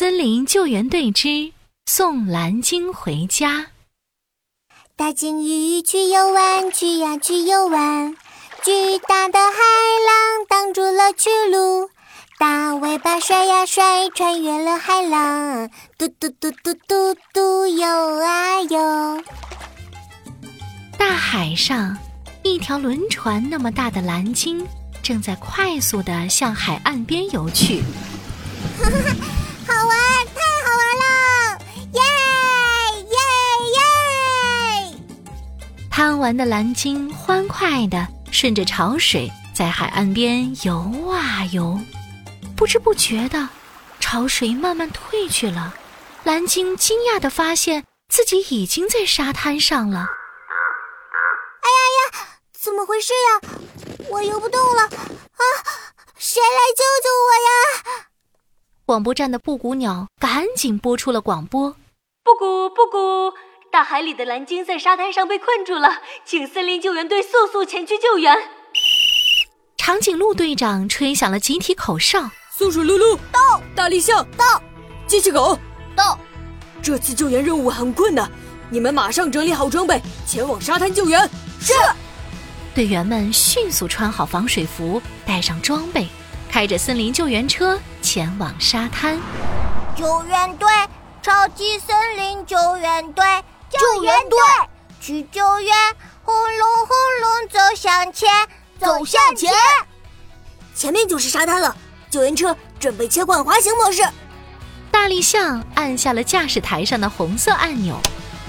[0.00, 1.52] 森林救援队之
[1.84, 3.66] 送蓝鲸回家。
[4.96, 8.16] 大鲸鱼去游玩，去呀去游玩，
[8.64, 9.58] 巨大的海
[10.06, 11.90] 浪挡住了去路。
[12.38, 15.68] 大尾巴甩呀甩，穿越了海浪，
[15.98, 19.22] 嘟嘟嘟嘟嘟嘟游啊游。
[20.96, 21.94] 大海上，
[22.42, 24.66] 一条轮船那么大的蓝鲸
[25.02, 27.82] 正在快速的向海岸边游去。
[36.00, 41.78] 贪玩的蓝鲸欢快地顺着潮水在海岸边游啊游。
[42.56, 43.46] 不知不觉的，
[44.00, 45.74] 潮水慢慢退去了。
[46.24, 49.98] 蓝鲸惊讶地发现自己已经在沙滩上了。
[51.60, 52.28] 哎呀呀，
[52.58, 53.50] 怎么回事呀？
[54.08, 54.84] 我游不动了！
[54.84, 55.44] 啊，
[56.16, 58.06] 谁来救救我呀？
[58.86, 61.76] 广播站的布谷鸟赶紧播出了广播
[62.24, 63.34] ：“布谷布谷，
[63.72, 68.36] 大海里的蓝鲸在沙滩上被困住了，请森林救援队速速前去救援。”
[69.78, 72.30] 长颈鹿队长吹响了集体口哨。
[72.50, 74.60] 松鼠噜噜到，大力象到，
[75.06, 75.56] 机器狗
[75.96, 76.18] 到。
[76.82, 78.30] 这次救援任务很困难，
[78.68, 81.20] 你们马上整理好装备，前往沙滩救援。
[81.60, 81.72] 是。
[82.74, 86.06] 队员们迅速穿好防水服，带上装备，
[86.50, 89.18] 开着森林救援车前往沙滩。
[89.96, 90.68] 救援队，
[91.22, 93.24] 超级森林救援队，
[93.70, 94.38] 救援队
[95.00, 95.74] 去救援，
[96.22, 98.28] 轰隆轰隆走向前，
[98.78, 99.52] 走向前。
[100.74, 101.76] 前面就是沙滩了。
[102.10, 104.02] 救援车准备切换滑行模式，
[104.90, 107.96] 大力象按下了驾驶台上的红色按钮，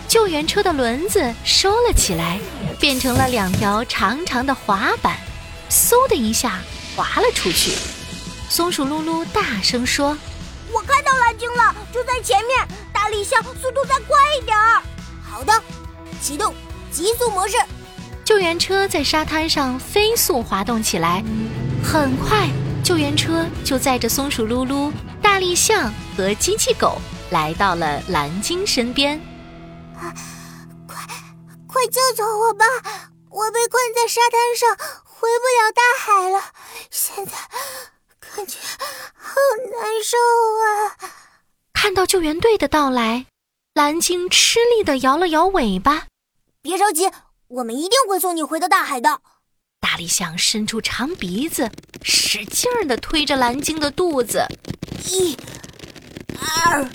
[0.08, 2.40] 救援车的轮子收了起来，
[2.80, 5.16] 变成了两条长长的滑板，
[5.70, 6.60] 嗖的一下
[6.96, 7.78] 滑了出去。
[8.50, 10.18] 松鼠噜噜大声说
[10.74, 12.68] ：“我看到蓝鲸了，就在前面。
[12.92, 14.82] 大力象，速度再快一点儿。”
[15.32, 15.54] 好的，
[16.22, 16.54] 启动
[16.92, 17.56] 极速模式。
[18.26, 21.24] 救援车在沙滩上飞速滑动起来，
[21.82, 22.50] 很快。
[22.84, 24.92] 救援车就载着松鼠噜噜、
[25.22, 26.98] 大力象和机器狗
[27.30, 29.18] 来到了蓝鲸身边。
[29.96, 30.14] 啊，
[30.86, 30.98] 快，
[31.66, 32.66] 快救救我吧！
[33.30, 34.76] 我被困在沙滩上，
[35.06, 36.44] 回不了大海了。
[36.90, 37.32] 现在
[38.20, 38.58] 感觉
[39.16, 39.36] 好
[39.80, 40.18] 难受
[40.66, 41.00] 啊！
[41.74, 43.28] 看到救援队的到来，
[43.84, 46.06] 蓝鲸吃力地摇了摇尾巴。
[46.62, 47.10] 别着急，
[47.48, 49.22] 我们一定会送你回到大海的。
[49.80, 51.72] 大力象伸出长鼻子，
[52.04, 54.46] 使劲儿地推着蓝鲸的肚子。
[55.10, 55.36] 一、
[56.40, 56.88] 二、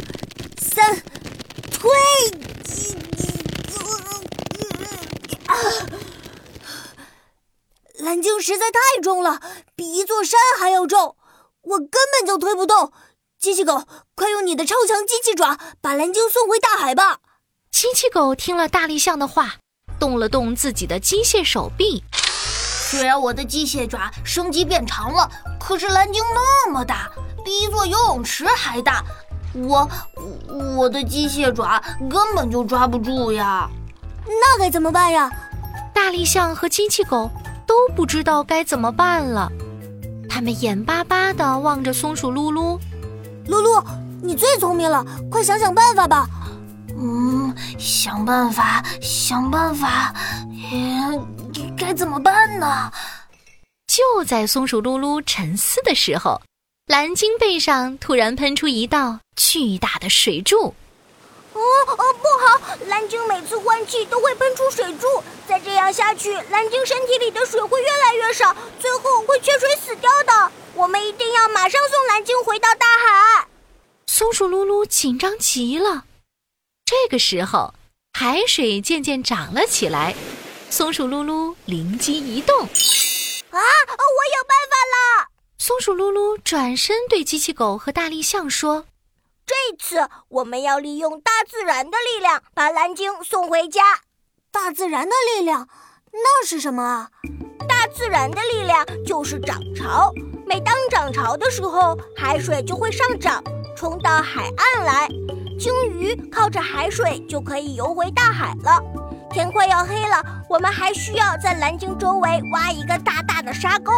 [0.58, 1.02] 三，
[1.72, 1.90] 推！
[5.46, 5.58] 啊！
[7.98, 9.40] 蓝鲸实在太重了，
[9.74, 11.16] 比一座山还要重，
[11.62, 12.92] 我根本就推不动。
[13.38, 17.18] 机器狗，快用你的超强机器爪把蓝鲸送回大海吧！
[17.70, 19.56] 机器狗听了大力象的话，
[20.00, 22.02] 动了动自己的机械手臂。
[22.12, 25.30] 虽然我的机械爪升级变长了，
[25.60, 27.10] 可是蓝鲸那么大，
[27.44, 29.04] 比一座游泳池还大，
[29.54, 29.88] 我
[30.76, 33.68] 我的机械爪根本就抓不住呀！
[34.24, 35.30] 那该怎么办呀？
[35.92, 37.30] 大力象和机器狗
[37.66, 39.52] 都不知道该怎么办了，
[40.28, 42.78] 他们眼巴巴地望着松鼠噜噜。
[43.48, 43.84] 噜噜，
[44.22, 46.26] 你最聪明了，快想想办法吧！
[46.98, 50.14] 嗯，想办法，想办法，
[50.70, 51.36] 该。
[51.76, 52.90] 该怎么办呢？
[53.86, 56.40] 就在松鼠噜噜沉思的时候，
[56.86, 60.74] 蓝鲸背上突然喷出一道巨大的水柱。
[61.66, 62.76] 哦哦，不好！
[62.86, 65.06] 蓝鲸每次换气都会喷出水柱，
[65.48, 70.52] 再这样下去，蓝鲸身体里的水会越来越少，最后会缺水死掉的。
[70.74, 73.48] 我们一定要马上送蓝鲸回到大海。
[74.06, 76.04] 松鼠噜噜紧张极了。
[76.84, 77.74] 这个时候，
[78.12, 80.14] 海水渐渐涨了起来。
[80.70, 82.68] 松鼠噜噜灵机一动，啊！
[82.68, 85.28] 我有办法了！
[85.58, 88.86] 松鼠噜噜转身对机器狗和大力象说
[89.46, 93.80] ：“这次我们要利用大自然的力量把蓝鲸送回家。
[94.50, 95.68] 大自然的力量，
[96.12, 97.10] 那是什么啊？
[97.68, 100.12] 大自然的力量就是涨潮。
[100.44, 103.40] 每当涨潮的时候，海水就会上涨，
[103.76, 105.08] 冲到海岸来，
[105.60, 108.82] 鲸鱼靠着海水就可以游回大海了。”
[109.30, 113.92] 天快要黑了，我们还需要在蓝鲸周围挖一个大大的沙沟，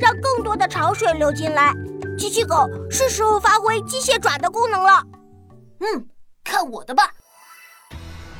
[0.00, 1.74] 让更多的潮水流进来。
[2.16, 5.02] 机器狗，是时候发挥机械爪的功能了。
[5.80, 6.06] 嗯，
[6.44, 7.10] 看我的吧！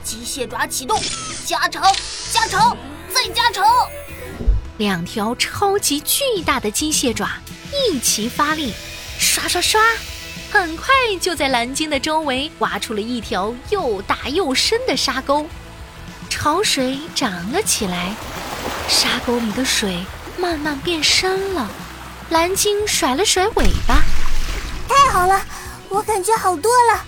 [0.02, 1.00] 机械爪启动，
[1.44, 1.82] 加长，
[2.32, 2.76] 加长，
[3.12, 3.64] 再加长。
[4.78, 7.30] 两条超级巨大的机械爪
[7.72, 8.72] 一齐发力，
[9.18, 9.80] 刷刷刷！
[10.50, 10.86] 很快
[11.20, 15.46] 就在蓝鲸的周围挖出了一条又大又深的沙沟，
[16.28, 18.14] 潮水涨了起来，
[18.88, 20.04] 沙沟里的水
[20.38, 21.68] 慢慢变深了。
[22.30, 24.02] 蓝鲸甩了甩尾巴，
[24.88, 25.40] 太好了，
[25.88, 27.04] 我感觉好多了。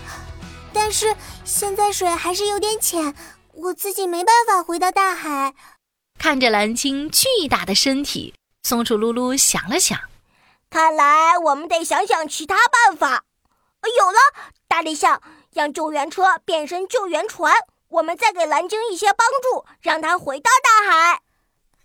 [0.72, 3.14] 但是现在水还是有点浅，
[3.52, 5.54] 我自己没办法回到大海。
[6.18, 9.98] 看着蓝鲸巨大的身体，松鼠噜噜想了想，
[10.70, 13.24] 看来我们得想想其他办法。
[13.98, 14.18] 有了，
[14.68, 15.22] 大力象，
[15.52, 17.54] 让救援车变身救援船，
[17.88, 21.22] 我们再给蓝鲸一些帮助，让它回到大海。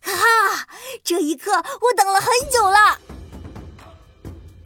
[0.01, 0.67] 哈哈，
[1.03, 2.99] 这一刻我等了很久了。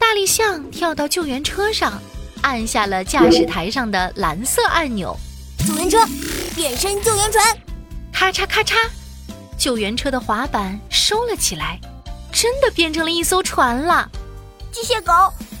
[0.08, 2.00] 大力象跳到救援车上，
[2.42, 5.16] 按下了驾驶台上的蓝色按钮，
[5.66, 5.98] 救援车
[6.54, 7.44] 变身救援船，
[8.12, 8.76] 咔嚓咔嚓，
[9.58, 11.80] 救援车的滑板收了起来，
[12.32, 14.08] 真的变成了一艘船了。
[14.70, 15.12] 机械狗。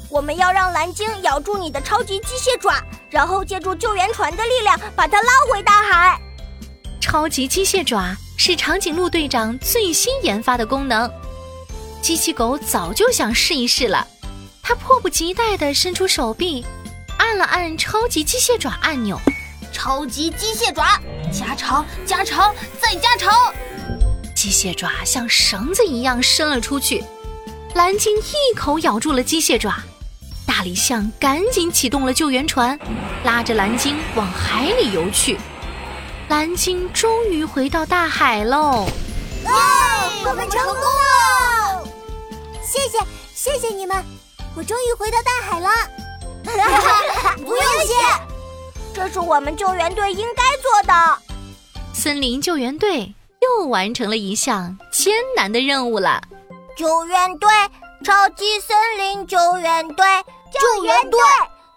[0.08, 6.20] 我们要让蓝鲸咬住你的超级机械爪，然后借助救援船的力量把它拉回大海。
[7.00, 11.10] 超级机械爪是长颈鹿队长最新研发的功能，
[12.00, 14.06] 机器狗早就想试一试了。
[14.68, 16.66] 它迫不及待地伸出手臂，
[17.18, 19.16] 按了按超级机械爪按钮。
[19.72, 23.54] 超级机械爪，加长，加长，再加长。
[24.34, 27.04] 机械爪像绳子一样伸了出去，
[27.76, 29.76] 蓝鲸一口咬住了机械爪。
[30.44, 32.76] 大力象赶紧启动了救援船，
[33.22, 35.38] 拉着蓝鲸往海里游去。
[36.28, 38.88] 蓝鲸终于回到大海喽！
[39.44, 41.88] 哇，我们成功了！
[42.64, 42.98] 谢谢，
[43.32, 44.04] 谢谢你们，
[44.56, 45.68] 我终于回到大海了。
[47.44, 47.94] 不用谢，
[48.94, 51.18] 这是我们救援队应该做的。
[51.92, 56.22] 森林救援队又完成了一项艰难的任务了。
[56.76, 57.50] 救援队，
[58.04, 60.06] 超级森林救援队。
[60.52, 61.20] 救援队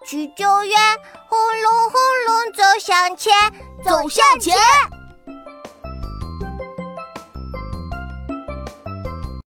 [0.05, 0.79] 去救援，
[1.27, 3.33] 轰隆轰隆走向前，
[3.83, 4.55] 走向前。